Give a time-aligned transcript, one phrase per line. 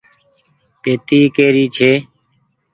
[0.81, 1.91] پيتي ڪيري ڇي۔